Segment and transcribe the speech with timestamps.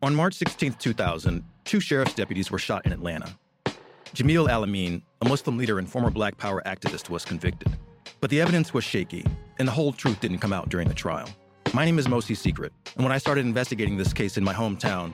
[0.00, 3.36] On March 16, 2000, two sheriff's deputies were shot in Atlanta.
[4.14, 7.76] Jamil Al-Amin, a Muslim leader and former Black Power activist, was convicted.
[8.20, 9.24] But the evidence was shaky,
[9.58, 11.28] and the whole truth didn't come out during the trial.
[11.74, 15.12] My name is Mosi Secret, and when I started investigating this case in my hometown,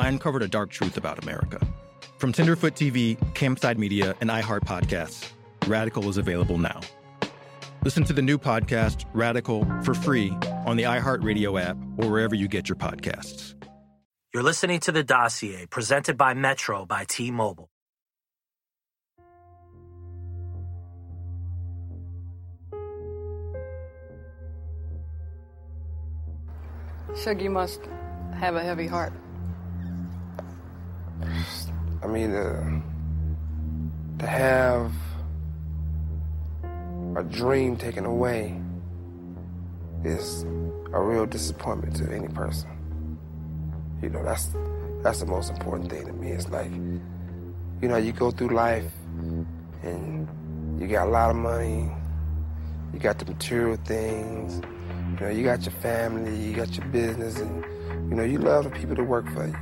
[0.00, 1.64] I uncovered a dark truth about America.
[2.18, 5.30] From Tenderfoot TV, Campside Media, and iHeart Podcasts,
[5.68, 6.80] Radical is available now.
[7.84, 10.30] Listen to the new podcast, Radical, for free
[10.66, 13.54] on the iHeartRadio app or wherever you get your podcasts.
[14.34, 17.70] You're listening to The Dossier, presented by Metro by T Mobile.
[27.12, 27.82] Suge, you must
[28.36, 29.12] have a heavy heart.
[32.02, 32.80] I mean, uh,
[34.18, 34.92] to have
[37.14, 38.60] a dream taken away
[40.02, 40.42] is
[40.92, 42.73] a real disappointment to any person.
[44.04, 44.50] You know, that's
[45.02, 46.32] that's the most important thing to me.
[46.32, 48.84] It's like, you know, you go through life
[49.82, 50.28] and
[50.78, 51.90] you got a lot of money,
[52.92, 54.60] you got the material things,
[55.12, 57.64] you know, you got your family, you got your business, and
[58.10, 59.56] you know, you love the people that work for you.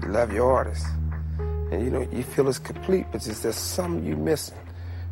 [0.00, 0.86] You love your artists.
[1.72, 4.58] And you know, you feel it's complete, but just there's something you missing.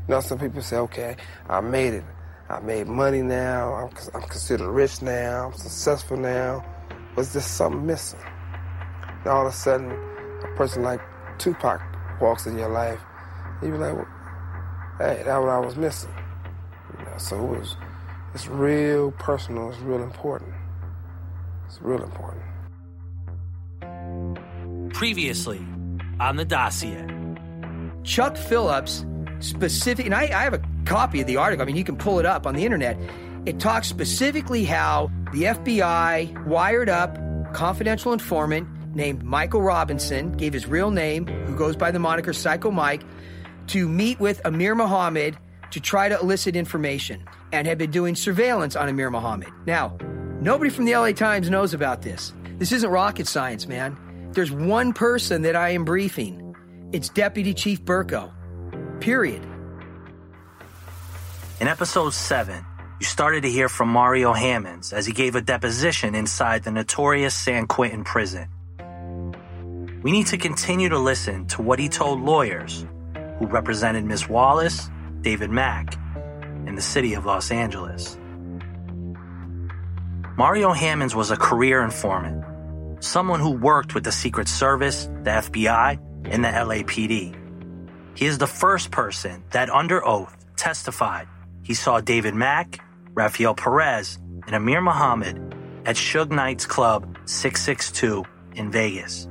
[0.07, 1.17] You know, some people say, okay,
[1.49, 2.05] I made it.
[2.49, 3.75] I made money now.
[3.75, 5.47] I'm, I'm considered rich now.
[5.47, 6.65] I'm successful now.
[7.17, 8.21] But there's something missing.
[9.27, 11.01] And all of a sudden, a person like
[11.39, 11.83] Tupac
[12.21, 13.01] walks in your life.
[13.61, 14.07] You be like, well,
[14.99, 16.15] hey, that's what I was missing.
[16.97, 17.77] You know, so it was,
[18.35, 19.71] it's real personal.
[19.71, 20.55] It's real important.
[21.67, 22.45] It's real important.
[24.95, 25.59] Previously
[26.21, 27.05] on the dossier.
[28.05, 29.05] Chuck Phillips
[29.41, 31.65] specific, and I, I have a copy of the article.
[31.65, 32.97] I mean, you can pull it up on the internet.
[33.45, 37.19] It talks specifically how the FBI wired up
[37.53, 42.71] confidential informant named Michael Robinson, gave his real name, who goes by the moniker Psycho
[42.71, 43.03] Mike,
[43.69, 45.37] to meet with Amir Muhammad
[45.71, 49.51] to try to elicit information and had been doing surveillance on Amir Muhammad.
[49.67, 49.97] Now,
[50.41, 52.33] nobody from the LA Times knows about this.
[52.59, 53.97] This isn't rocket science, man.
[54.33, 56.55] There's one person that I am briefing.
[56.93, 58.33] It's Deputy Chief Berkow.
[59.01, 59.47] Period.
[61.61, 62.65] In episode 7,
[63.01, 67.35] you started to hear from Mario Hammonds as he gave a deposition inside the notorious
[67.35, 68.49] San Quentin prison.
[70.07, 72.87] We need to continue to listen to what he told lawyers
[73.41, 74.89] who represented Miss Wallace,
[75.21, 75.99] David Mack,
[76.65, 78.17] and the city of Los Angeles.
[80.37, 82.45] Mario Hammonds was a career informant,
[83.03, 87.35] someone who worked with the Secret Service, the FBI, and the LAPD.
[88.17, 91.27] He is the first person that, under oath, testified
[91.65, 92.79] he saw David Mack,
[93.13, 98.25] Rafael Perez, and Amir Muhammad at Suge Knight's Club 662
[98.55, 99.27] in Vegas.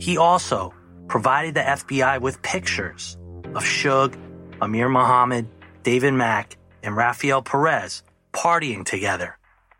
[0.00, 0.72] He also
[1.08, 3.18] provided the FBI with pictures
[3.54, 4.16] of Suge,
[4.60, 5.46] Amir Muhammad,
[5.82, 8.02] David Mack, and Rafael Perez
[8.32, 9.36] partying together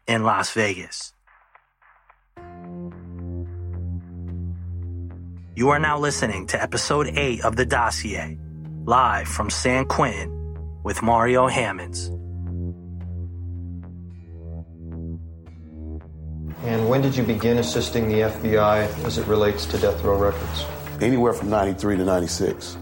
[0.06, 1.14] in Las Vegas.
[5.56, 8.38] You are now listening to episode 8 of The Dossier,
[8.84, 12.10] live from San Quentin with Mario Hammonds.
[16.62, 20.66] And when did you begin assisting the FBI as it relates to death row records?
[21.00, 22.76] Anywhere from 93 to 96.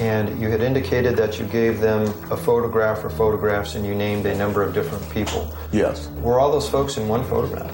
[0.00, 2.02] And you had indicated that you gave them
[2.32, 5.56] a photograph or photographs and you named a number of different people.
[5.70, 6.08] Yes.
[6.20, 7.72] Were all those folks in one photograph?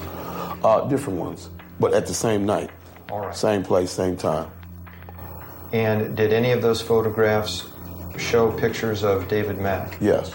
[0.63, 1.49] Uh, different ones,
[1.79, 2.69] but at the same night.
[3.09, 3.35] All right.
[3.35, 4.49] Same place, same time.
[5.73, 7.67] And did any of those photographs
[8.17, 9.97] show pictures of David Mack?
[9.99, 10.31] Yes.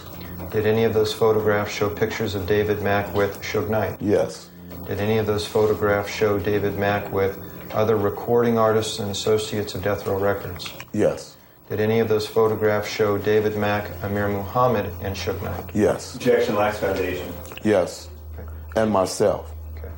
[0.51, 3.97] Did any of those photographs show pictures of David Mack with Suge Knight?
[4.01, 4.48] Yes.
[4.89, 7.39] Did any of those photographs show David Mack with
[7.75, 10.73] other recording artists and associates of Death Row Records?
[10.95, 11.37] Yes.
[11.69, 15.71] Did any of those photographs show David Mack, Amir Muhammad, and Suge Knight?
[15.75, 16.15] Yes.
[16.15, 17.31] Objection Lacks Foundation.
[17.63, 18.09] Yes.
[18.39, 18.49] Okay.
[18.77, 19.53] And myself.
[19.77, 19.91] Okay.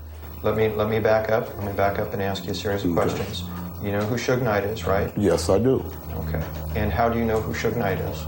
[0.43, 1.57] Let me let me back up.
[1.59, 3.07] Let me back up and ask you a series of Okay.
[3.09, 3.45] questions.
[3.81, 5.13] You know who Suge Knight is, right?
[5.17, 5.85] Yes, I do.
[6.27, 6.43] Okay.
[6.75, 8.25] And how do you know who Suge Knight is?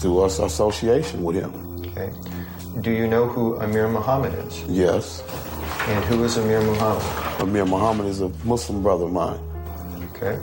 [0.00, 1.52] Through us association with him.
[1.86, 2.10] Okay.
[2.80, 4.62] Do you know who Amir Muhammad is?
[4.64, 5.22] Yes.
[5.88, 7.40] And who is Amir Muhammad?
[7.40, 9.40] Amir Muhammad is a Muslim brother of mine
[10.14, 10.38] Okay.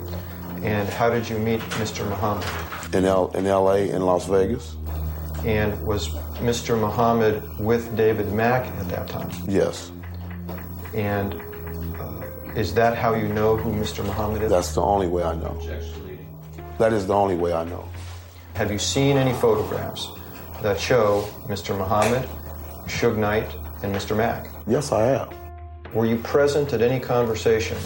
[0.62, 2.08] And how did you meet Mr.
[2.08, 2.44] Muhammad?
[2.92, 4.76] in L in LA and Las Vegas.
[5.44, 6.08] And was
[6.40, 6.78] Mr.
[6.78, 9.30] Muhammad with David Mack at that time?
[9.46, 9.92] Yes.
[10.94, 11.34] And
[12.00, 12.22] uh,
[12.56, 14.04] is that how you know who Mr.
[14.04, 14.50] Muhammad is?
[14.50, 15.54] That's the only way I know.
[16.78, 17.88] That is the only way I know.
[18.54, 20.08] Have you seen any photographs
[20.64, 21.76] that show Mr.
[21.76, 22.26] Muhammad,
[22.86, 24.16] Suge Knight, and Mr.
[24.16, 24.48] Mack?
[24.66, 25.28] Yes, I am.
[25.92, 27.76] Were you present at any conversation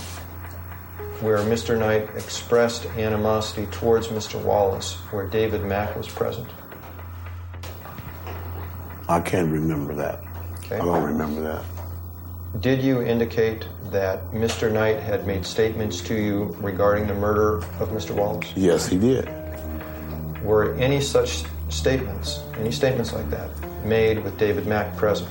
[1.21, 1.77] where Mr.
[1.77, 4.41] Knight expressed animosity towards Mr.
[4.45, 6.47] Wallace where David Mack was present?
[9.09, 10.23] I can't remember that.
[10.67, 10.77] Okay.
[10.77, 11.65] I don't remember that.
[12.61, 14.73] Did you indicate that Mr.
[14.73, 18.13] Knight had made statements to you regarding the murder of Mr.
[18.15, 18.53] Wallace?
[18.55, 19.29] Yes, he did.
[20.45, 23.51] Were any such statements, any statements like that,
[23.85, 25.31] made with David Mack present?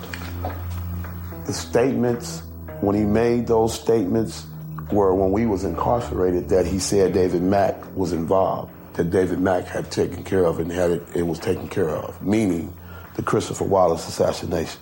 [1.46, 2.44] The statements,
[2.82, 4.48] when he made those statements,
[4.92, 9.66] were when we was incarcerated that he said David Mack was involved, that David Mack
[9.66, 12.74] had taken care of and had it, it was taken care of, meaning
[13.16, 14.80] the Christopher Wallace assassination.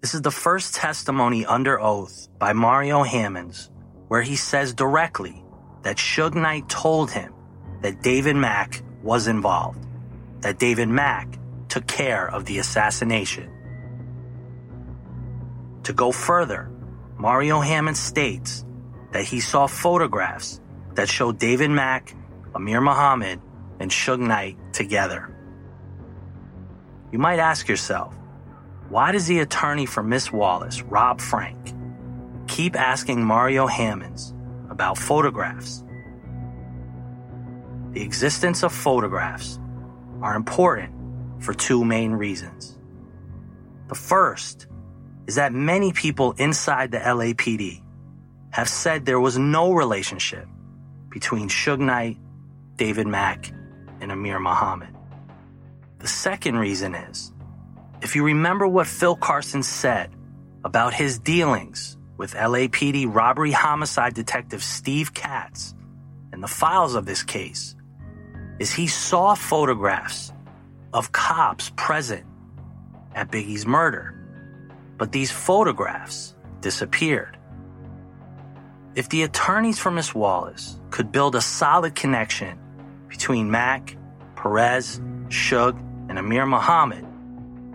[0.00, 3.70] This is the first testimony under oath by Mario Hammonds
[4.08, 5.44] where he says directly
[5.88, 7.32] that Suge Knight told him
[7.80, 9.86] that David Mack was involved,
[10.42, 11.38] that David Mack
[11.68, 13.50] took care of the assassination.
[15.84, 16.70] To go further,
[17.16, 18.66] Mario Hammond states
[19.12, 20.60] that he saw photographs
[20.92, 22.14] that show David Mack,
[22.54, 23.40] Amir Muhammad,
[23.80, 25.34] and Suge Knight together.
[27.12, 28.14] You might ask yourself,
[28.90, 31.72] why does the attorney for Miss Wallace, Rob Frank,
[32.46, 34.34] keep asking Mario Hammonds
[34.78, 35.82] about photographs?
[37.94, 39.58] The existence of photographs
[40.22, 40.94] are important
[41.42, 42.78] for two main reasons.
[43.88, 44.68] The first
[45.26, 47.82] is that many people inside the LAPD
[48.50, 50.46] have said there was no relationship
[51.10, 52.16] between Suge Knight,
[52.76, 53.50] David Mack,
[54.00, 54.94] and Amir Muhammad.
[55.98, 57.32] The second reason is
[58.00, 60.14] if you remember what Phil Carson said
[60.62, 65.74] about his dealings with LAPD robbery homicide detective Steve Katz
[66.32, 67.76] and the files of this case,
[68.58, 70.32] is he saw photographs
[70.92, 72.26] of cops present
[73.14, 74.14] at Biggie's murder.
[74.98, 77.38] But these photographs disappeared.
[78.96, 82.58] If the attorneys for Miss Wallace could build a solid connection
[83.08, 83.96] between Mack,
[84.34, 85.78] Perez, Suge,
[86.08, 87.06] and Amir Muhammad,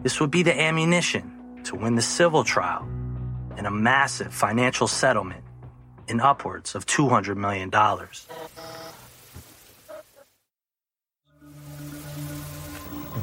[0.04, 2.86] this would be the ammunition to win the civil trial
[3.58, 5.44] and a massive financial settlement
[6.08, 7.70] in upwards of $200 million.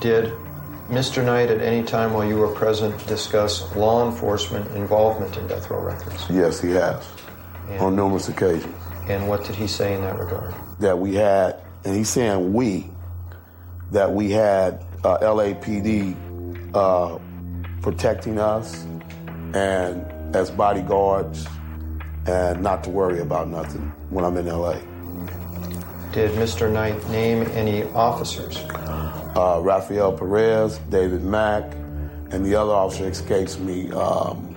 [0.00, 0.32] Did
[0.88, 1.24] Mr.
[1.24, 5.80] Knight at any time while you were present discuss law enforcement involvement in death row
[5.80, 6.26] records?
[6.30, 7.06] Yes, he has,
[7.68, 8.74] And- on numerous occasions.
[9.08, 10.54] And what did he say in that regard?
[10.78, 12.88] That we had, and he's saying we,
[13.90, 16.16] that we had uh, LAPD
[16.74, 17.18] uh,
[17.82, 18.84] protecting us
[19.54, 21.46] and as bodyguards
[22.26, 24.78] and not to worry about nothing when I'm in LA.
[26.12, 26.70] Did Mr.
[26.70, 28.56] Knight name any officers?
[29.36, 31.72] Uh, Rafael Perez, David Mack,
[32.32, 33.90] and the other officer escapes me.
[33.92, 34.56] Um,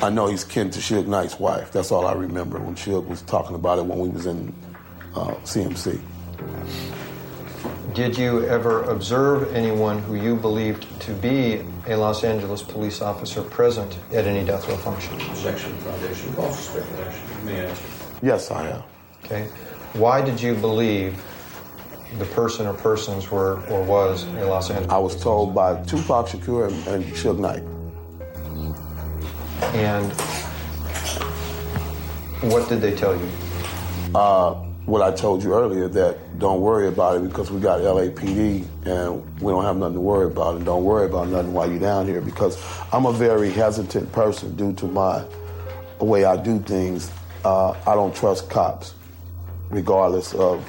[0.00, 1.72] I know he's kin to Suge Knight's wife.
[1.72, 4.54] That's all I remember when Suge was talking about it when we was in
[5.14, 6.00] uh, CMC.
[7.94, 13.40] Did you ever observe anyone who you believed to be a Los Angeles police officer
[13.40, 15.14] present at any death row function?
[15.14, 17.22] Objection, foundation, calls for speculation.
[17.38, 17.84] You may answer.
[18.20, 18.82] Yes, I am.
[19.24, 19.44] Okay.
[19.92, 21.22] Why did you believe
[22.18, 24.90] the person or persons were or was a Los Angeles?
[24.90, 27.62] I was told by Tupac Shakur and, and Suge Knight.
[29.72, 30.12] And
[32.52, 33.30] what did they tell you?
[34.16, 38.66] Uh, what I told you earlier that don't worry about it because we got LAPD
[38.84, 41.80] and we don't have nothing to worry about and don't worry about nothing while you're
[41.80, 42.62] down here because
[42.92, 45.24] I'm a very hesitant person due to my
[46.00, 47.10] way I do things.
[47.44, 48.94] Uh, I don't trust cops
[49.70, 50.62] regardless of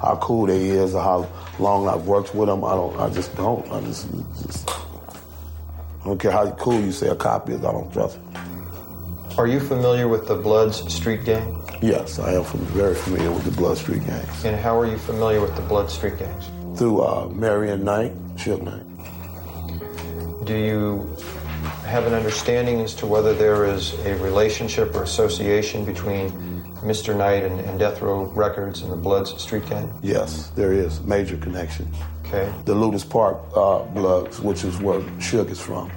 [0.00, 1.28] how cool they is or how
[1.58, 2.64] long I've worked with them.
[2.64, 2.96] I don't.
[2.98, 3.66] I just don't.
[3.72, 4.08] I just,
[4.42, 7.64] just I don't care how cool you say a cop is.
[7.64, 8.34] I don't trust them.
[9.38, 11.55] Are you familiar with the Bloods Street Gang?
[11.82, 14.44] Yes, I am very familiar with the Blood Street gangs.
[14.44, 16.50] And how are you familiar with the Blood Street Gangs?
[16.78, 18.84] Through uh, Marion Knight, Suge Knight.
[20.46, 21.16] Do you
[21.84, 26.30] have an understanding as to whether there is a relationship or association between
[26.82, 27.16] Mr.
[27.16, 29.92] Knight and, and Death Row Records and the Bloods Street Gang?
[30.02, 31.90] Yes, there is major connection.
[32.24, 32.52] Okay.
[32.64, 35.90] The Lueders Park uh, Bloods, which is where Suge is from,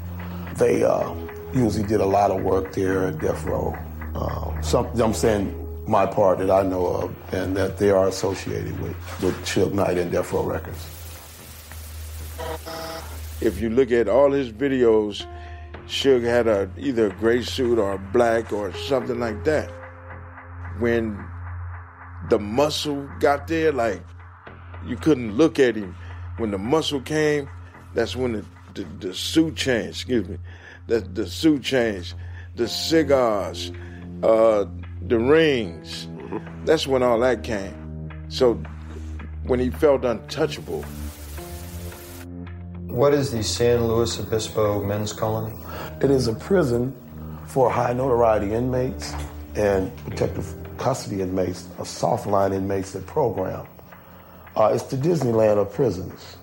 [0.55, 1.13] they uh,
[1.53, 3.75] usually did a lot of work there at Death Row.
[4.13, 5.58] Uh, some, I'm saying
[5.89, 9.97] my part that I know of, and that they are associated with, with Suge Knight
[9.97, 10.87] and Death Row Records.
[13.41, 15.25] If you look at all his videos,
[15.87, 19.69] Suge had a either a gray suit or black or something like that.
[20.77, 21.17] When
[22.29, 24.03] the muscle got there, like
[24.85, 25.95] you couldn't look at him.
[26.37, 27.49] When the muscle came,
[27.93, 30.37] that's when the the, the suit changed, excuse me,
[30.87, 32.13] the, the suit changed,
[32.55, 33.71] the cigars,
[34.23, 34.65] uh,
[35.07, 36.07] the rings.
[36.65, 38.11] That's when all that came.
[38.29, 38.55] So
[39.43, 40.83] when he felt untouchable.
[42.87, 45.55] What is the San Luis Obispo Men's Colony?
[46.01, 46.95] It is a prison
[47.45, 49.13] for high notoriety inmates
[49.55, 53.67] and protective custody inmates, a soft line inmates that program.
[54.55, 56.37] Uh, it's the Disneyland of prisons.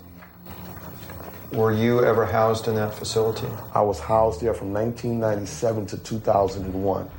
[1.53, 3.47] Were you ever housed in that facility?
[3.75, 7.11] I was housed there from 1997 to 2001.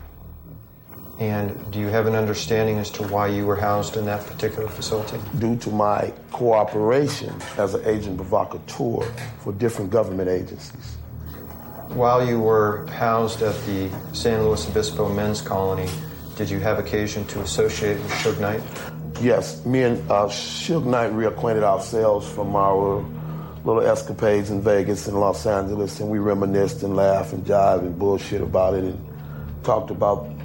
[1.19, 4.69] And do you have an understanding as to why you were housed in that particular
[4.69, 5.17] facility?
[5.39, 9.01] Due to my cooperation as an agent provocateur
[9.39, 10.97] for different government agencies.
[11.89, 15.89] While you were housed at the San Luis Obispo Men's Colony,
[16.35, 18.61] did you have occasion to associate with Suge Knight?
[19.19, 23.03] Yes, me and uh, Suge Knight reacquainted ourselves from our
[23.65, 27.97] little escapades in Vegas and Los Angeles, and we reminisced and laughed and jived and
[27.97, 29.03] bullshit about it and
[29.63, 30.36] talked about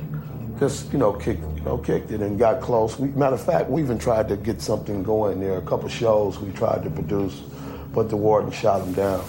[0.63, 2.97] just you know kicked you know kicked it and got close.
[2.97, 5.59] We, matter of fact, we even tried to get something going there.
[5.59, 7.41] A couple shows we tried to produce,
[7.93, 9.25] but the warden shot him down.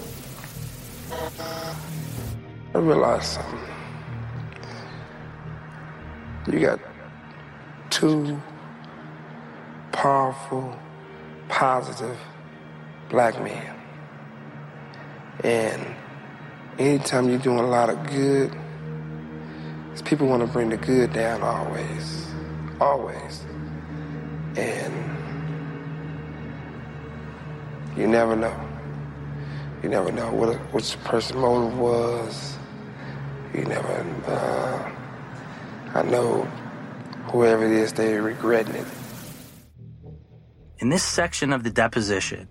[2.75, 3.60] I realized something.
[6.52, 6.80] You got
[7.90, 8.40] two
[9.92, 10.78] powerful,
[11.50, 12.20] positive
[13.10, 13.75] black men.
[15.44, 15.96] And
[16.78, 18.56] anytime you're doing a lot of good,
[20.01, 22.27] people want to bring the good down always.
[22.79, 23.43] Always.
[24.55, 24.93] And
[27.97, 28.69] you never know.
[29.83, 32.57] You never know what which the person's motive was.
[33.53, 34.05] You never.
[34.27, 34.91] Uh,
[35.93, 36.43] I know
[37.25, 38.88] whoever it is, they're regretting it.
[40.79, 42.47] In this section of the deposition,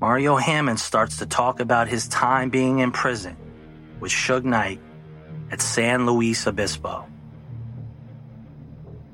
[0.00, 3.36] Mario Hammond starts to talk about his time being in prison
[4.00, 4.80] with Suge Knight
[5.50, 7.06] at San Luis Obispo.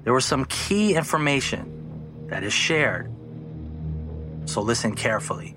[0.04, 3.10] There was some key information that is shared,
[4.46, 5.54] so listen carefully.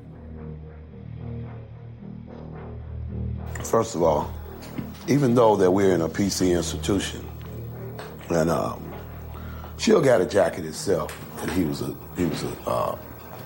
[3.64, 4.34] First of all,
[5.08, 7.28] even though that we're in a PC institution,
[8.30, 8.94] and um,
[9.78, 12.98] Suge got a jacket himself, and he was a he was a uh,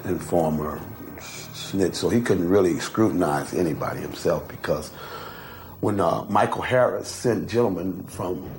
[0.06, 0.82] informer,
[1.20, 4.92] snitch, so he couldn't really scrutinize anybody himself because
[5.82, 8.50] when uh, Michael Harris sent gentlemen from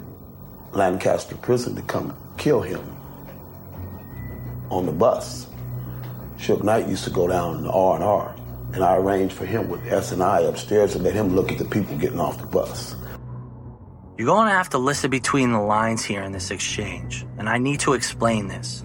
[0.72, 2.80] Lancaster prison to come kill him
[4.70, 5.48] on the bus,
[6.36, 8.36] Suge Knight used to go down to R&R,
[8.72, 11.96] and I arranged for him with S&I upstairs to let him look at the people
[11.96, 12.94] getting off the bus.
[14.16, 17.58] You're going to have to listen between the lines here in this exchange, and I
[17.58, 18.84] need to explain this.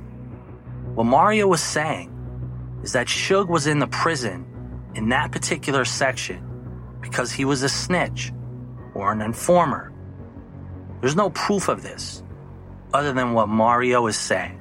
[0.95, 2.09] What Mario was saying
[2.83, 4.45] is that Suge was in the prison
[4.95, 6.52] in that particular section
[7.03, 8.31] because he was a snitch
[8.95, 9.91] or an informer.
[11.01, 12.23] There's no proof of this
[12.93, 14.59] other than what Mario is saying.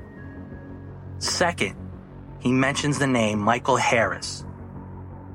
[1.19, 1.77] Second,
[2.41, 4.45] he mentions the name Michael Harris,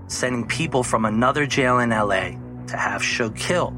[0.08, 2.32] sending people from another jail in LA
[2.68, 3.74] to have Suge killed.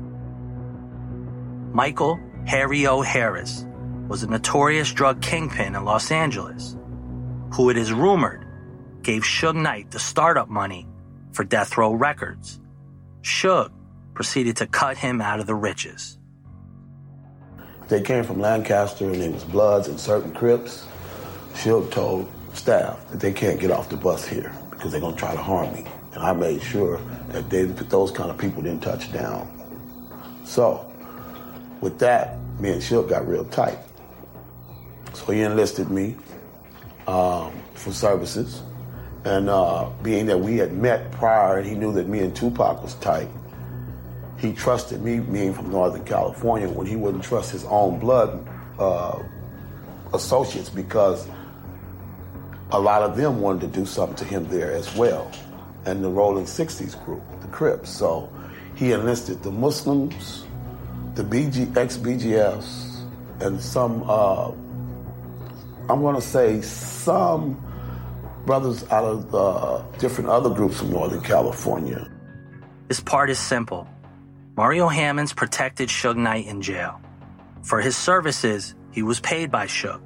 [1.71, 3.01] Michael Harry O.
[3.01, 3.65] Harris
[4.07, 6.75] was a notorious drug kingpin in Los Angeles,
[7.53, 8.47] who it is rumored
[9.03, 10.87] gave Suge Knight the startup money
[11.31, 12.59] for Death Row Records.
[13.23, 13.71] Suge
[14.13, 16.17] proceeded to cut him out of the riches.
[17.87, 20.85] They came from Lancaster and it was Bloods and certain Crips.
[21.53, 25.19] Suge told staff that they can't get off the bus here because they're going to
[25.19, 25.85] try to harm me.
[26.13, 26.99] And I made sure
[27.29, 29.55] that they, those kind of people didn't touch down.
[30.45, 30.91] So,
[31.81, 33.77] with that, me and Suge got real tight.
[35.13, 36.15] So he enlisted me
[37.07, 38.61] um, for services.
[39.25, 42.81] And uh, being that we had met prior and he knew that me and Tupac
[42.81, 43.29] was tight,
[44.37, 48.47] he trusted me, being from Northern California, when he wouldn't trust his own blood
[48.79, 49.21] uh,
[50.13, 51.27] associates because
[52.71, 55.29] a lot of them wanted to do something to him there as well.
[55.85, 57.89] And the Rolling 60s group, the Crips.
[57.89, 58.31] So
[58.75, 60.45] he enlisted the Muslims,
[61.15, 63.05] the BG, ex-BGFs,
[63.41, 64.51] and some, uh,
[65.89, 67.61] I'm going to say some
[68.45, 72.09] brothers out of uh, different other groups from Northern California.
[72.87, 73.87] This part is simple.
[74.55, 76.99] Mario Hammonds protected Suge Knight in jail.
[77.61, 80.01] For his services, he was paid by Suge.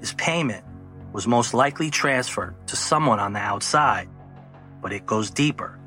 [0.00, 0.64] His payment
[1.12, 4.08] was most likely transferred to someone on the outside,
[4.82, 5.78] but it goes deeper.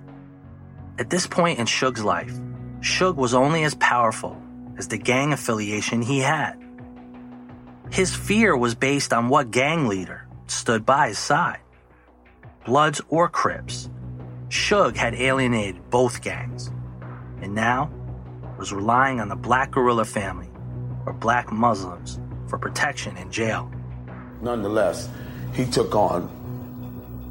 [1.00, 2.34] At this point in Suge's life,
[2.80, 4.42] Suge was only as powerful
[4.78, 6.54] as the gang affiliation he had.
[7.92, 11.60] His fear was based on what gang leader stood by his side.
[12.66, 13.90] Bloods or Crips.
[14.50, 16.72] Suge had alienated both gangs,
[17.42, 17.92] and now
[18.58, 20.50] was relying on the Black Guerrilla family,
[21.06, 23.72] or Black Muslims, for protection in jail.
[24.42, 25.10] Nonetheless,
[25.54, 26.30] he took on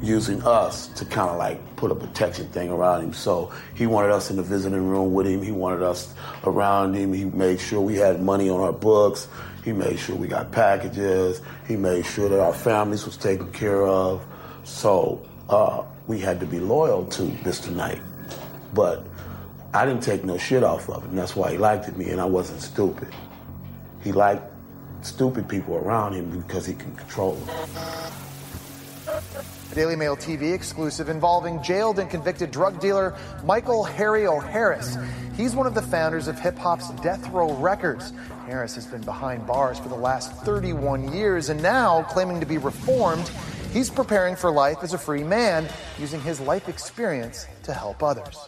[0.01, 3.13] using us to kind of like put a protection thing around him.
[3.13, 5.41] So he wanted us in the visiting room with him.
[5.41, 7.13] He wanted us around him.
[7.13, 9.27] He made sure we had money on our books.
[9.63, 11.41] He made sure we got packages.
[11.67, 14.25] He made sure that our families was taken care of.
[14.63, 17.73] So uh, we had to be loyal to Mr.
[17.73, 18.01] Knight.
[18.73, 19.05] But
[19.73, 21.15] I didn't take no shit off of him.
[21.15, 23.13] That's why he liked me, and I wasn't stupid.
[24.01, 24.43] He liked
[25.01, 28.02] stupid people around him because he can control them.
[29.73, 34.39] Daily Mail TV exclusive involving jailed and convicted drug dealer Michael Harry O.
[34.39, 34.97] Harris.
[35.35, 38.13] He's one of the founders of hip hop's Death Row Records.
[38.45, 42.59] Harris has been behind bars for the last 31 years and now, claiming to be
[42.59, 43.27] reformed,
[43.71, 48.47] he's preparing for life as a free man, using his life experience to help others.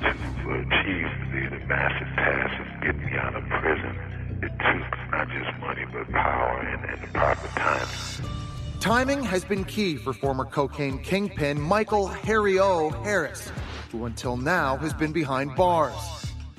[0.00, 3.98] To achieve the, the massive task of getting me out of prison,
[4.42, 8.41] it took not just money but power and, and the proper time.
[8.82, 12.90] Timing has been key for former cocaine kingpin Michael Harry O.
[12.90, 13.52] Harris,
[13.92, 15.94] who until now has been behind bars.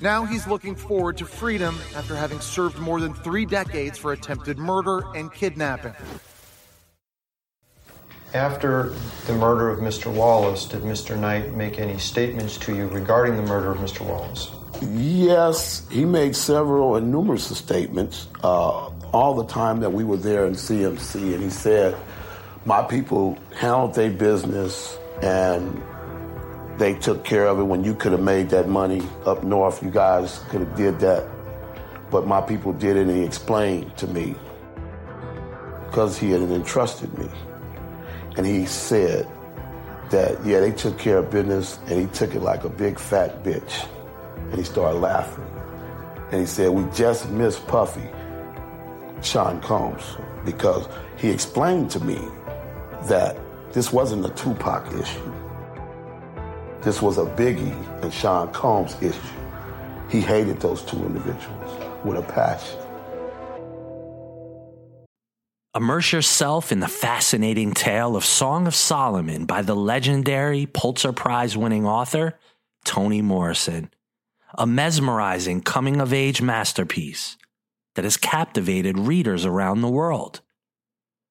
[0.00, 4.56] Now he's looking forward to freedom after having served more than three decades for attempted
[4.56, 5.92] murder and kidnapping.
[8.32, 8.94] After
[9.26, 10.10] the murder of Mr.
[10.10, 11.18] Wallace, did Mr.
[11.18, 14.00] Knight make any statements to you regarding the murder of Mr.
[14.00, 14.50] Wallace?
[14.80, 20.46] Yes, he made several and numerous statements uh, all the time that we were there
[20.46, 21.94] in CMC, and he said,
[22.64, 25.82] "My people handled their business and
[26.78, 27.64] they took care of it.
[27.64, 31.24] When you could have made that money up north, you guys could have did that,
[32.10, 34.34] but my people did it." And he explained to me
[35.86, 37.28] because he had entrusted me,
[38.36, 39.28] and he said
[40.10, 43.42] that yeah, they took care of business, and he took it like a big fat
[43.44, 43.86] bitch.
[44.50, 45.46] And he started laughing.
[46.30, 48.08] And he said, We just missed Puffy,
[49.22, 52.18] Sean Combs, because he explained to me
[53.08, 53.36] that
[53.72, 55.32] this wasn't a Tupac issue.
[56.82, 59.18] This was a Biggie and Sean Combs issue.
[60.10, 62.78] He hated those two individuals with a passion.
[65.74, 71.56] Immerse yourself in the fascinating tale of Song of Solomon by the legendary Pulitzer Prize
[71.56, 72.38] winning author
[72.84, 73.90] Toni Morrison
[74.56, 77.36] a mesmerizing coming of age masterpiece
[77.94, 80.40] that has captivated readers around the world.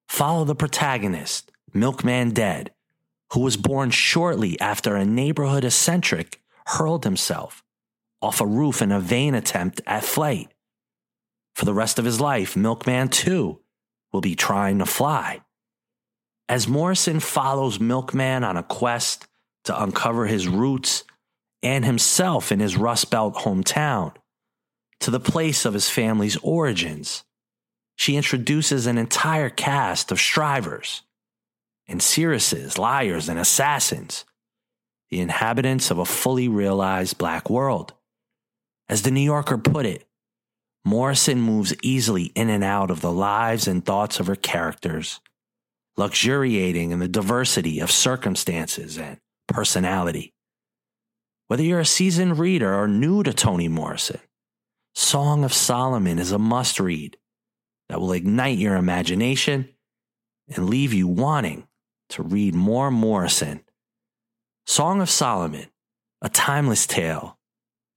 [0.08, 2.72] Follow the protagonist, Milkman Dead,
[3.32, 7.64] who was born shortly after a neighborhood eccentric hurled himself
[8.22, 10.50] off a roof in a vain attempt at flight.
[11.56, 13.60] For the rest of his life, Milkman, too,
[14.14, 15.42] will be trying to fly.
[16.48, 19.28] As Morrison follows Milkman on a quest
[19.66, 21.04] to uncover his roots
[21.62, 24.14] and himself in his Rust Belt hometown
[25.00, 27.24] to the place of his family's origins.
[27.96, 31.02] She introduces an entire cast of strivers
[31.88, 34.26] and seeresses, liars, and assassins,
[35.10, 37.94] the inhabitants of a fully realized black world.
[38.90, 40.08] As the New Yorker put it,
[40.86, 45.22] Morrison moves easily in and out of the lives and thoughts of her characters,
[45.96, 49.18] luxuriating in the diversity of circumstances and
[49.48, 50.34] personality.
[51.48, 54.20] Whether you're a seasoned reader or new to Toni Morrison,
[54.96, 57.18] Song of Solomon is a must read
[57.90, 59.70] that will ignite your imagination
[60.54, 61.68] and leave you wanting
[62.14, 63.62] to read more Morrison.
[64.66, 65.68] Song of Solomon,
[66.22, 67.38] a timeless tale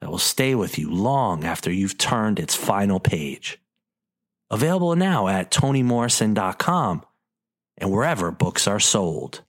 [0.01, 3.61] that will stay with you long after you've turned its final page.
[4.51, 7.05] Available now at tonymorrison.com
[7.79, 9.43] and wherever books are sold.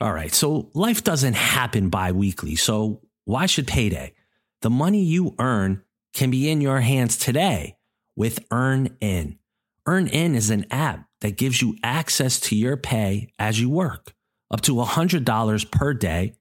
[0.00, 4.12] All right, so life doesn't happen bi weekly, so why should payday?
[4.60, 7.76] The money you earn can be in your hands today
[8.14, 9.38] with EarnIn.
[9.86, 14.12] EarnIn is an app that gives you access to your pay as you work,
[14.50, 16.34] up to $100 per day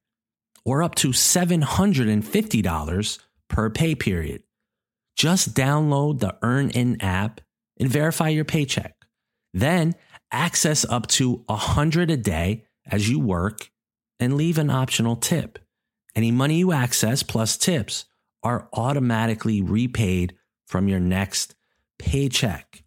[0.65, 4.43] or up to $750 per pay period.
[5.15, 7.41] Just download the EarnIn app
[7.79, 8.95] and verify your paycheck.
[9.53, 9.95] Then
[10.31, 13.69] access up to 100 a day as you work
[14.19, 15.59] and leave an optional tip.
[16.15, 18.05] Any money you access plus tips
[18.43, 20.35] are automatically repaid
[20.67, 21.55] from your next
[21.99, 22.83] paycheck.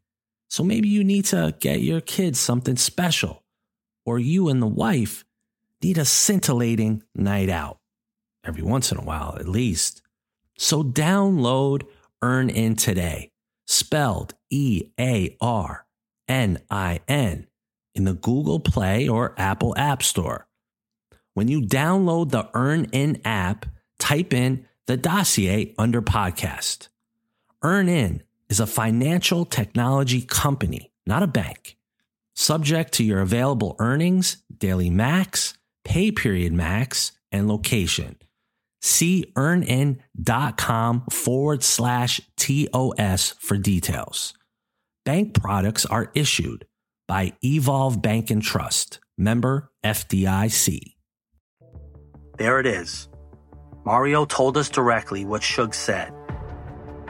[0.48, 3.44] So maybe you need to get your kids something special,
[4.04, 5.24] or you and the wife
[5.82, 7.78] need a scintillating night out
[8.44, 10.02] every once in a while, at least.
[10.56, 11.82] So download
[12.22, 13.30] EarnIn today,
[13.66, 15.86] spelled E A R
[16.26, 17.46] N I N,
[17.94, 20.48] in the Google Play or Apple App Store.
[21.34, 23.66] When you download the EarnIn app,
[23.98, 26.88] type in the dossier under podcast.
[27.62, 31.76] EarnIn is a financial technology company, not a bank.
[32.34, 38.16] Subject to your available earnings, daily max, pay period max, and location.
[38.80, 44.34] See earnin.com forward slash TOS for details.
[45.04, 46.66] Bank products are issued
[47.08, 50.94] by Evolve Bank and Trust, member FDIC.
[52.36, 53.08] There it is.
[53.84, 56.12] Mario told us directly what Suge said.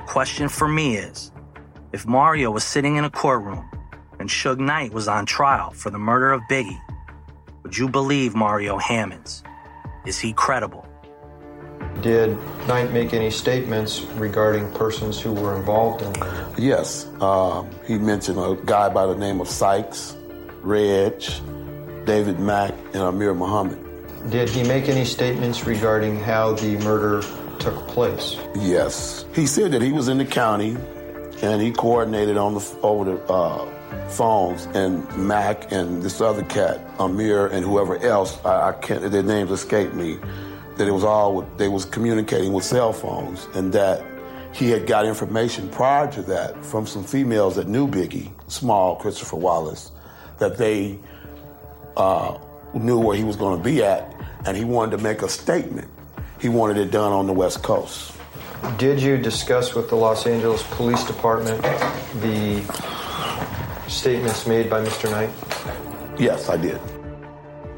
[0.09, 1.31] Question for me is
[1.93, 3.69] if Mario was sitting in a courtroom
[4.19, 6.81] and Suge Knight was on trial for the murder of Biggie,
[7.63, 9.43] would you believe Mario Hammonds?
[10.07, 10.89] Is he credible?
[12.01, 16.15] Did Knight make any statements regarding persons who were involved in?
[16.57, 17.07] Yes.
[17.21, 20.17] Uh, he mentioned a guy by the name of Sykes,
[20.63, 21.23] Reg,
[22.07, 23.79] David Mack, and Amir Muhammad.
[24.31, 27.21] Did he make any statements regarding how the murder
[27.59, 28.37] took place?
[28.55, 29.25] Yes.
[29.35, 30.77] He said that he was in the county
[31.43, 36.81] and he coordinated on the over the uh, phones and Mack and this other cat,
[36.99, 40.19] Amir and whoever else, I, I can't their names escape me,
[40.77, 44.05] that it was all they was communicating with cell phones and that
[44.53, 49.37] he had got information prior to that from some females that knew Biggie, small Christopher
[49.37, 49.93] Wallace,
[50.39, 50.99] that they
[51.97, 52.39] uh,
[52.75, 54.15] knew where he was going to be at,
[54.47, 55.89] and he wanted to make a statement.
[56.41, 58.13] He wanted it done on the West Coast.
[58.77, 61.63] Did you discuss with the Los Angeles Police Department
[62.21, 62.63] the
[63.89, 65.11] statements made by Mr.
[65.11, 65.31] Knight?
[66.19, 66.81] Yes, I did.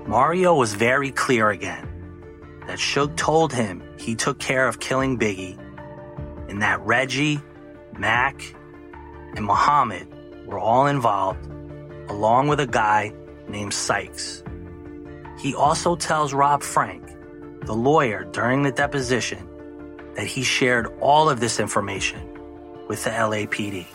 [0.07, 1.87] Mario was very clear again
[2.67, 5.59] that Suge told him he took care of killing Biggie
[6.49, 7.41] and that Reggie,
[7.97, 8.55] Mack,
[9.37, 10.09] and Muhammad
[10.47, 11.47] were all involved,
[12.09, 13.13] along with a guy
[13.49, 14.43] named Sykes.
[15.39, 17.10] He also tells Rob Frank,
[17.63, 19.47] the lawyer, during the deposition
[20.17, 22.21] that he shared all of this information
[22.89, 23.87] with the LAPD.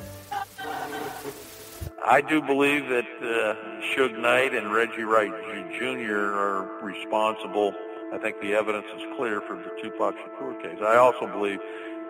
[2.08, 3.56] I do believe that uh,
[3.94, 5.34] Suge Knight and Reggie Wright
[5.80, 6.14] Jr.
[6.14, 7.74] are responsible.
[8.14, 10.80] I think the evidence is clear for the Tupac Shakur case.
[10.82, 11.60] I also believe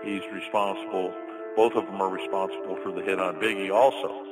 [0.03, 1.13] he's responsible.
[1.55, 4.23] Both of them are responsible for the hit on Biggie also.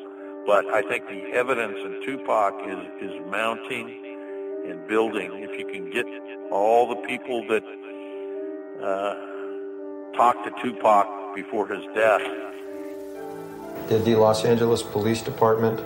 [0.45, 4.12] But I think the evidence in Tupac is, is mounting
[4.67, 5.43] and building.
[5.43, 6.05] If you can get
[6.51, 7.63] all the people that
[8.81, 12.21] uh, talked to Tupac before his death.
[13.89, 15.83] Did the Los Angeles Police Department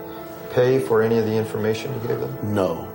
[0.52, 2.54] pay for any of the information you gave them?
[2.54, 2.94] No.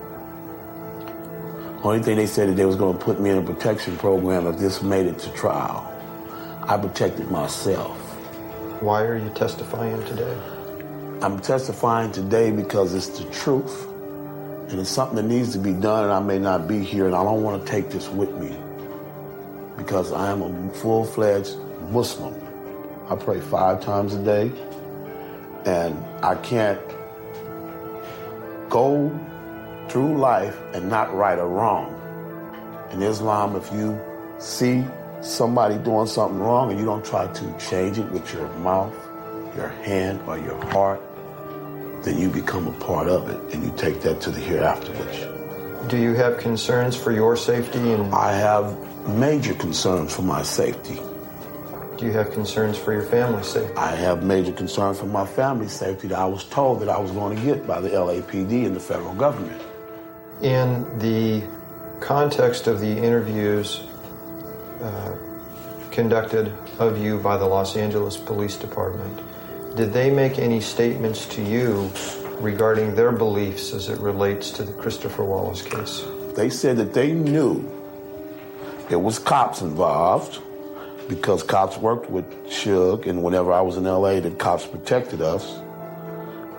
[1.82, 4.46] Only thing they said that they was going to put me in a protection program
[4.46, 5.88] if this made it to trial.
[6.68, 7.98] I protected myself.
[8.80, 10.36] Why are you testifying today?
[11.22, 13.88] I'm testifying today because it's the truth.
[14.72, 17.14] And it's something that needs to be done, and I may not be here, and
[17.14, 18.56] I don't want to take this with me
[19.76, 21.58] because I am a full fledged
[21.90, 22.34] Muslim.
[23.10, 24.50] I pray five times a day,
[25.66, 26.80] and I can't
[28.70, 29.12] go
[29.90, 31.94] through life and not right or wrong.
[32.92, 34.00] In Islam, if you
[34.38, 34.86] see
[35.20, 38.94] somebody doing something wrong and you don't try to change it with your mouth,
[39.54, 41.02] your hand, or your heart,
[42.02, 45.18] then you become a part of it and you take that to the hereafter with
[45.18, 45.88] you.
[45.88, 47.92] Do you have concerns for your safety?
[47.92, 48.76] And I have
[49.08, 50.98] major concerns for my safety.
[51.96, 53.74] Do you have concerns for your family's safety?
[53.76, 57.10] I have major concerns for my family's safety that I was told that I was
[57.12, 59.60] going to get by the LAPD and the federal government.
[60.40, 61.44] In the
[62.00, 63.84] context of the interviews
[64.80, 65.16] uh,
[65.92, 69.20] conducted of you by the Los Angeles Police Department,
[69.76, 71.90] did they make any statements to you
[72.40, 76.04] regarding their beliefs as it relates to the Christopher Wallace case?
[76.34, 77.64] They said that they knew
[78.90, 80.40] it was cops involved
[81.08, 85.60] because cops worked with Suge, and whenever I was in LA, the cops protected us,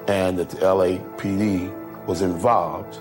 [0.07, 2.99] and that the LAPD was involved.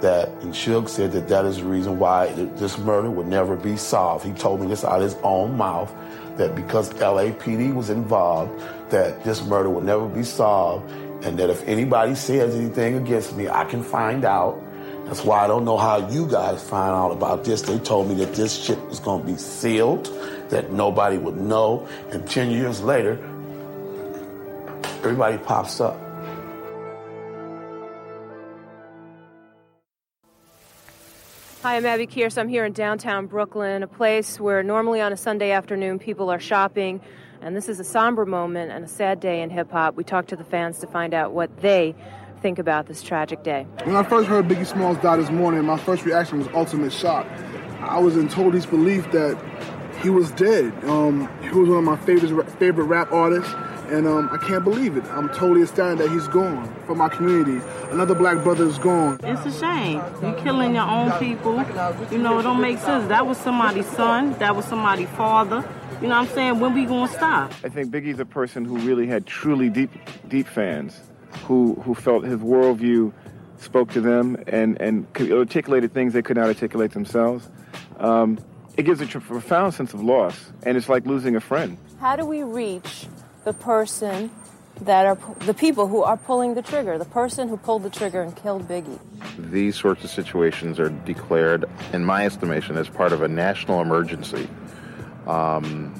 [0.00, 3.76] That and Suge said that that is the reason why this murder would never be
[3.76, 4.24] solved.
[4.24, 5.92] He told me this out of his own mouth
[6.36, 10.90] that because LAPD was involved, that this murder will never be solved,
[11.24, 14.62] and that if anybody says anything against me, I can find out.
[15.06, 17.62] That's why I don't know how you guys find out about this.
[17.62, 20.06] They told me that this shit was going to be sealed,
[20.50, 23.18] that nobody would know, and 10 years later,
[25.02, 25.98] everybody pops up.
[31.62, 32.38] Hi, I'm Abby Kearse.
[32.38, 36.40] I'm here in downtown Brooklyn, a place where normally on a Sunday afternoon people are
[36.40, 37.02] shopping.
[37.42, 39.96] And this is a somber moment and a sad day in hip hop.
[39.96, 41.94] We talked to the fans to find out what they
[42.40, 43.66] think about this tragic day?
[43.84, 47.26] When I first heard Biggie Smalls died this morning, my first reaction was ultimate shock.
[47.80, 49.38] I was in total disbelief that
[50.02, 50.72] he was dead.
[50.84, 53.52] Um, he was one of my favorite favorite rap artists,
[53.90, 55.04] and um, I can't believe it.
[55.06, 57.60] I'm totally astounded that he's gone from our community.
[57.90, 59.18] Another black brother is gone.
[59.22, 60.02] It's a shame.
[60.22, 61.56] You're killing your own people.
[62.10, 63.08] You know, it don't make sense.
[63.08, 64.32] That was somebody's son.
[64.38, 65.68] That was somebody's father.
[66.00, 66.60] You know what I'm saying?
[66.60, 67.52] When we gonna stop?
[67.62, 69.90] I think Biggie's a person who really had truly deep,
[70.28, 70.98] deep fans,
[71.44, 73.12] who who felt his worldview
[73.58, 77.50] spoke to them and and articulated things they could not articulate themselves.
[77.98, 78.38] Um,
[78.76, 81.76] it gives a profound sense of loss, and it's like losing a friend.
[81.98, 83.08] How do we reach
[83.44, 84.30] the person
[84.82, 88.22] that are the people who are pulling the trigger, the person who pulled the trigger
[88.22, 88.98] and killed Biggie?
[89.38, 94.48] These sorts of situations are declared, in my estimation, as part of a national emergency.
[95.26, 95.94] Um,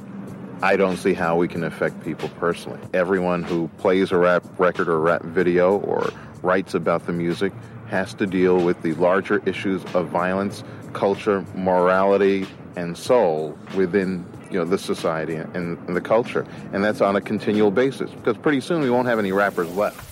[0.62, 2.80] I don't see how we can affect people personally.
[2.92, 6.10] Everyone who plays a rap record or rap video or
[6.42, 7.52] writes about the music
[7.88, 14.58] has to deal with the larger issues of violence, culture, morality, and soul within you
[14.58, 18.60] know the society and, and the culture, and that's on a continual basis because pretty
[18.60, 20.06] soon we won't have any rappers left.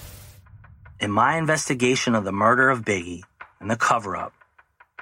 [1.01, 3.22] In my investigation of the murder of Biggie
[3.61, 4.33] and the cover-up,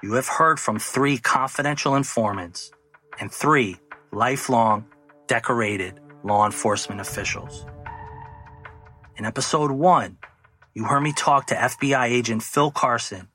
[0.02, 2.70] you have heard from three confidential informants
[3.18, 3.76] and three
[4.12, 4.86] lifelong,
[5.26, 7.64] decorated law enforcement officials.
[9.16, 10.18] In episode one,
[10.74, 13.28] you heard me talk to FBI agent Phil Carson,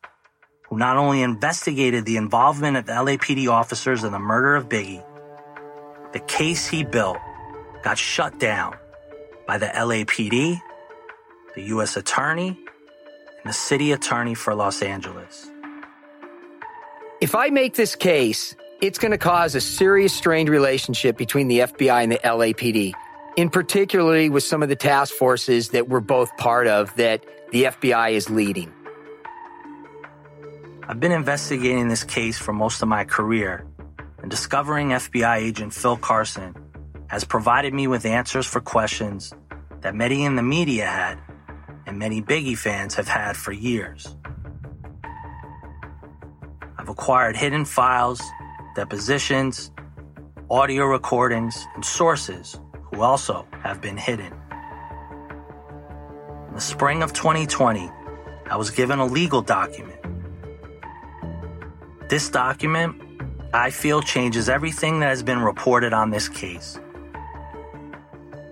[0.70, 5.04] who not only investigated the involvement of LAPD officers in the murder of Biggie,
[6.14, 7.18] the case he built
[7.84, 8.76] got shut down
[9.48, 10.62] by the LAPD,
[11.56, 11.98] the U.S.
[11.98, 15.50] Attorney, and the City Attorney for Los Angeles.
[17.22, 21.60] If I make this case, it's going to cause a serious strained relationship between the
[21.60, 22.94] FBI and the LAPD,
[23.36, 27.66] in particularly with some of the task forces that we're both part of that the
[27.66, 28.74] FBI is leading.
[30.88, 33.66] I've been investigating this case for most of my career,
[34.22, 36.56] and discovering FBI agent Phil Carson
[37.08, 39.34] has provided me with answers for questions
[39.82, 41.20] that many in the media had
[41.86, 44.16] and many Biggie fans have had for years.
[46.78, 48.22] I've acquired hidden files
[48.76, 49.72] depositions,
[50.50, 54.34] audio recordings, and sources who also have been hidden.
[56.48, 57.92] In the spring of 2020,
[58.50, 60.00] I was given a legal document.
[62.10, 63.11] This document,
[63.54, 66.80] I feel, changes everything that has been reported on this case.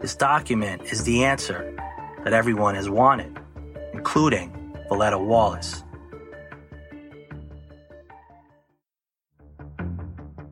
[0.01, 1.73] This document is the answer
[2.25, 3.39] that everyone has wanted,
[3.93, 4.51] including
[4.89, 5.83] Voletta Wallace.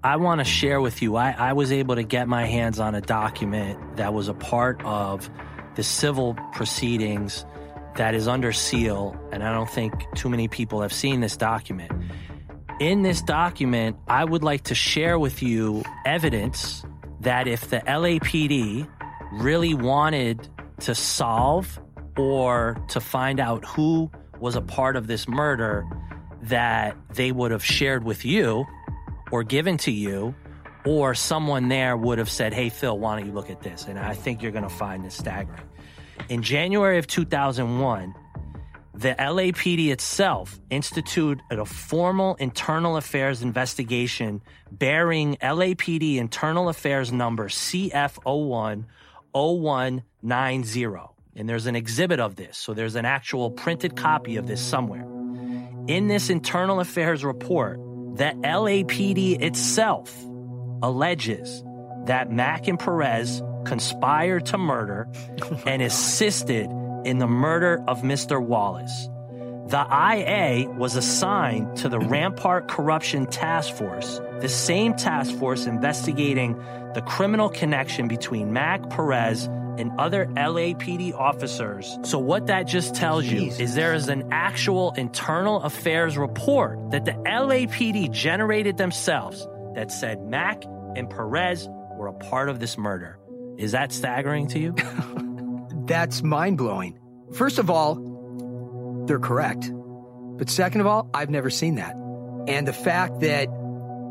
[0.01, 1.17] I want to share with you.
[1.17, 4.81] I, I was able to get my hands on a document that was a part
[4.85, 5.29] of
[5.75, 7.45] the civil proceedings
[7.97, 11.91] that is under seal, and I don't think too many people have seen this document.
[12.79, 16.85] In this document, I would like to share with you evidence
[17.21, 18.87] that if the LAPD
[19.31, 20.47] really wanted
[20.81, 21.79] to solve
[22.17, 25.87] or to find out who was a part of this murder,
[26.43, 28.63] that they would have shared with you
[29.31, 30.35] or given to you,
[30.85, 33.85] or someone there would have said, Hey, Phil, why don't you look at this?
[33.85, 35.63] And I think you're going to find this staggering.
[36.29, 38.13] In January of 2001,
[38.97, 48.85] the LAPD itself instituted a formal internal affairs investigation bearing LAPD internal affairs number CF01
[49.33, 50.85] 0190.
[51.35, 52.57] And there's an exhibit of this.
[52.57, 55.05] So there's an actual printed copy of this somewhere.
[55.87, 57.77] In this internal affairs report,
[58.17, 60.11] the LAPD itself
[60.81, 61.63] alleges
[62.05, 65.07] that Mack and Perez conspired to murder
[65.67, 66.67] and assisted
[67.05, 68.41] in the murder of Mr.
[68.41, 69.09] Wallace.
[69.67, 76.57] The IA was assigned to the Rampart Corruption Task Force, the same task force investigating
[76.93, 81.97] the criminal connection between Mack Perez, and other LAPD officers.
[82.03, 87.05] So, what that just tells you is there is an actual internal affairs report that
[87.05, 90.63] the LAPD generated themselves that said Mack
[90.95, 93.19] and Perez were a part of this murder.
[93.57, 94.75] Is that staggering to you?
[95.87, 96.99] That's mind blowing.
[97.33, 99.71] First of all, they're correct.
[100.37, 101.95] But second of all, I've never seen that.
[102.47, 103.47] And the fact that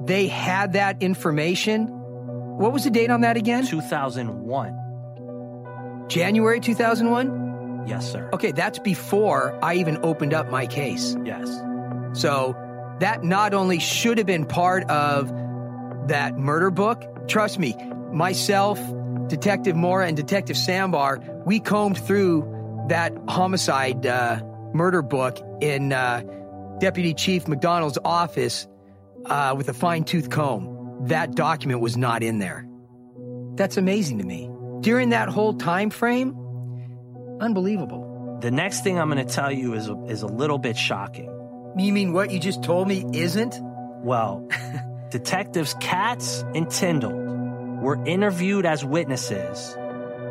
[0.07, 3.67] they had that information, what was the date on that again?
[3.67, 6.05] 2001.
[6.09, 7.85] January 2001?
[7.87, 8.29] Yes, sir.
[8.33, 11.17] Okay, that's before I even opened up my case.
[11.25, 11.49] Yes.
[12.15, 12.57] So
[13.01, 15.29] that not only should have been part of
[16.09, 17.77] that murder book, trust me,
[18.13, 18.81] myself,
[19.29, 24.41] Detective Mora, and Detective Sambar, we combed through that homicide uh,
[24.73, 26.23] murder book in uh,
[26.79, 28.67] Deputy Chief McDonald's office
[29.25, 31.07] uh, with a fine tooth comb.
[31.07, 32.67] That document was not in there.
[33.55, 34.51] That's amazing to me.
[34.81, 36.37] During that whole time frame,
[37.41, 38.39] unbelievable.
[38.41, 41.33] The next thing I'm going to tell you is a, is a little bit shocking.
[41.77, 43.59] You mean what you just told me isn't?
[44.05, 44.49] Well,
[45.11, 47.26] detectives Katz and Tyndall
[47.87, 49.77] were interviewed as witnesses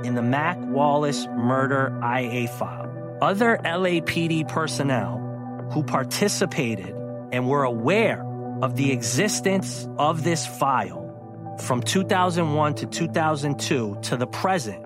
[0.04, 3.18] in the Mack Wallace murder IA file.
[3.22, 6.94] Other LAPD personnel who participated
[7.32, 8.22] and were aware
[8.62, 14.86] of the existence of this file from 2001 to 2002 to the present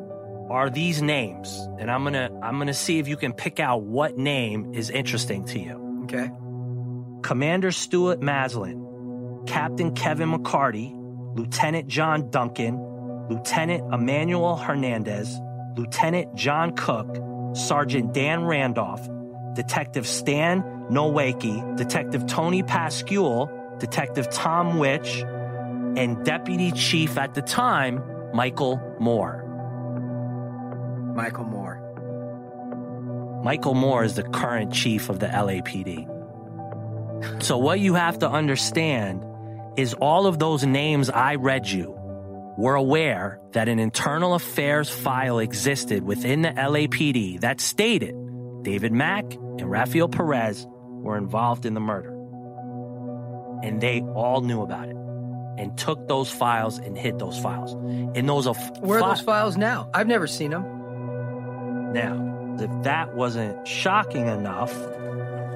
[0.51, 1.67] are these names.
[1.79, 4.91] And I'm going to I'm to see if you can pick out what name is
[4.91, 6.03] interesting to you.
[6.03, 6.29] Okay.
[7.23, 10.98] Commander Stuart Maslin, Captain Kevin McCarty,
[11.36, 15.39] Lieutenant John Duncan, Lieutenant Emmanuel Hernandez,
[15.76, 19.08] Lieutenant John Cook, Sergeant Dan Randolph,
[19.56, 25.24] Detective Stan Nowacki, Detective Tony Pascual, Detective Tom Witch,
[25.96, 29.46] and Deputy Chief at the time, Michael Moore.
[31.15, 31.86] Michael Moore.
[33.44, 36.08] Michael Moore is the current chief of the LAPD.
[37.44, 39.26] So, what you have to understand
[39.80, 41.96] is all of those names I read you
[42.58, 48.13] were aware that an internal affairs file existed within the LAPD that stated
[48.63, 52.12] David Mack and Rafael Perez were involved in the murder.
[53.63, 54.98] And they all knew about it
[55.58, 57.74] and took those files and hid those files.
[58.18, 59.89] And those are Where are those files now?
[59.94, 60.63] I've never seen them.
[61.94, 64.74] Now, if that wasn't shocking enough,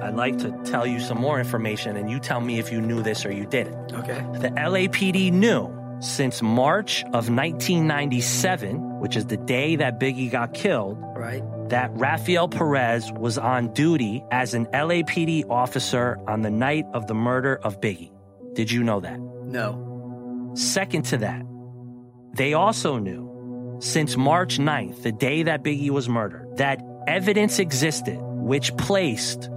[0.04, 3.02] I'd like to tell you some more information and you tell me if you knew
[3.02, 3.94] this or you didn't.
[3.94, 4.22] Okay.
[4.34, 10.98] The LAPD knew since March of 1997, which is the day that Biggie got killed,
[11.16, 11.42] right?
[11.70, 17.14] That Rafael Perez was on duty as an LAPD officer on the night of the
[17.14, 18.12] murder of Biggie.
[18.52, 19.18] Did you know that?
[19.18, 20.52] No.
[20.54, 21.42] Second to that,
[22.34, 28.18] they also knew since March 9th, the day that Biggie was murdered, that evidence existed
[28.20, 29.48] which placed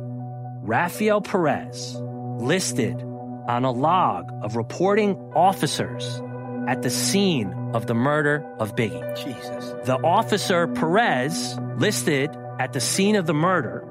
[0.68, 3.02] Rafael Perez listed
[3.48, 6.22] on a log of reporting officers
[6.68, 9.16] at the scene of the murder of Biggie.
[9.16, 9.74] Jesus.
[9.86, 13.82] The officer Perez listed at the scene of the murder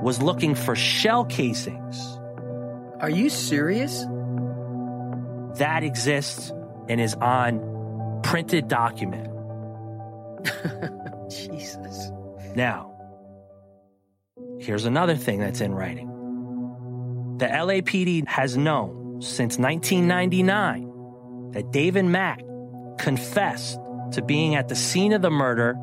[0.00, 2.20] was looking for shell casings.
[3.00, 4.04] Are you serious?
[5.58, 6.52] That exists
[6.88, 9.26] and is on printed document.
[11.28, 12.12] Jesus.
[12.54, 12.92] Now,
[14.60, 16.11] here's another thing that's in writing.
[17.42, 22.40] The LAPD has known since 1999 that David Mack
[22.98, 23.80] confessed
[24.12, 25.74] to being at the scene of the murder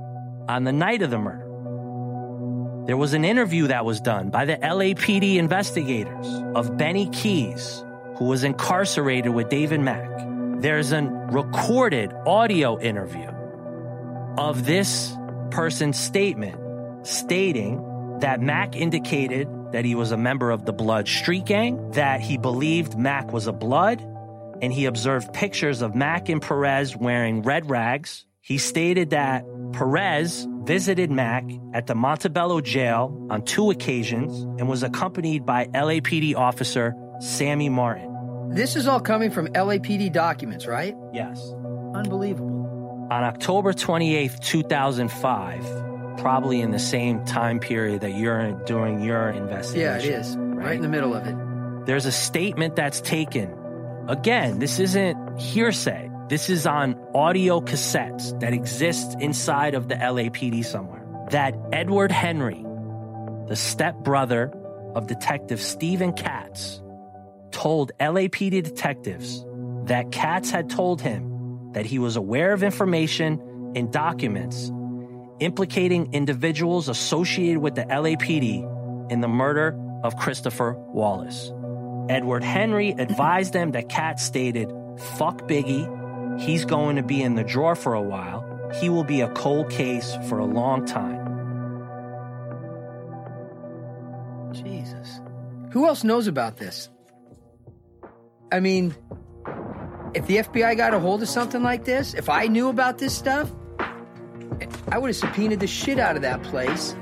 [0.47, 2.85] on the night of the murder.
[2.87, 7.83] There was an interview that was done by the LAPD investigators of Benny Keys,
[8.15, 10.09] who was incarcerated with David Mack.
[10.61, 13.29] There's a recorded audio interview
[14.37, 15.13] of this
[15.51, 16.55] person's statement
[17.05, 22.21] stating that Mack indicated that he was a member of the Blood Street Gang, that
[22.21, 24.01] he believed Mack was a Blood,
[24.61, 28.25] and he observed pictures of Mack and Perez wearing red rags.
[28.41, 34.83] He stated that Perez visited Mack at the Montebello jail on two occasions and was
[34.83, 38.09] accompanied by LAPD officer Sammy Martin.
[38.51, 40.95] This is all coming from LAPD documents, right?
[41.13, 41.53] Yes.
[41.93, 43.07] Unbelievable.
[43.11, 45.88] On October 28th, 2005,
[46.19, 49.79] probably in the same time period that you're doing your investigation.
[49.79, 50.35] Yeah, it is.
[50.37, 51.85] Right in the middle of it.
[51.85, 53.55] There's a statement that's taken.
[54.07, 56.09] Again, this isn't hearsay.
[56.27, 61.03] This is on audio cassettes that exist inside of the LAPD somewhere.
[61.31, 62.63] That Edward Henry,
[63.47, 64.51] the stepbrother
[64.95, 66.81] of Detective Stephen Katz,
[67.51, 69.43] told LAPD detectives
[69.85, 73.41] that Katz had told him that he was aware of information
[73.75, 74.71] and documents
[75.39, 81.51] implicating individuals associated with the LAPD in the murder of Christopher Wallace.
[82.09, 84.71] Edward Henry advised them that Katz stated,
[85.17, 88.45] fuck Biggie, he's going to be in the drawer for a while.
[88.79, 91.27] He will be a cold case for a long time.
[94.53, 95.21] Jesus.
[95.71, 96.89] Who else knows about this?
[98.51, 98.95] I mean,
[100.13, 103.15] if the FBI got a hold of something like this, if I knew about this
[103.15, 103.51] stuff,
[104.91, 106.95] I would have subpoenaed the shit out of that place.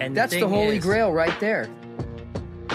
[0.00, 1.68] And that's the, thing holy is- grail right there.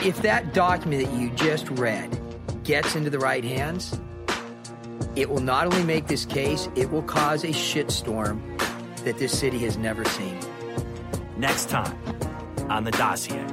[0.03, 2.19] If that document that you just read
[2.63, 3.99] gets into the right hands,
[5.15, 8.41] it will not only make this case, it will cause a shitstorm
[9.05, 10.37] that this city has never seen.
[11.37, 11.97] Next time
[12.69, 13.45] on the dossier.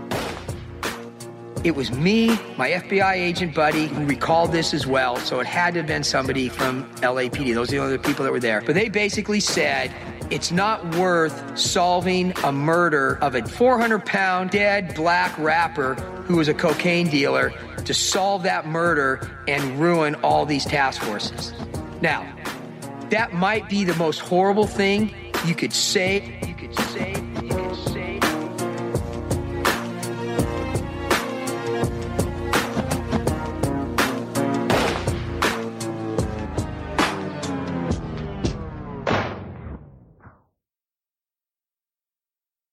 [1.64, 5.16] It was me, my FBI agent buddy, who recalled this as well.
[5.18, 7.54] So it had to have been somebody from LAPD.
[7.54, 8.62] Those are the other people that were there.
[8.62, 9.94] But they basically said
[10.28, 15.94] it's not worth solving a murder of a 400 pound dead black rapper
[16.26, 17.52] who was a cocaine dealer
[17.84, 21.52] to solve that murder and ruin all these task forces.
[22.00, 22.26] Now,
[23.10, 25.14] that might be the most horrible thing
[25.46, 26.40] you could say.
[26.44, 27.21] You could say